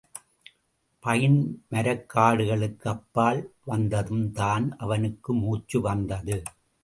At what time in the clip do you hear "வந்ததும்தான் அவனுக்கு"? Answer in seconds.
3.67-5.33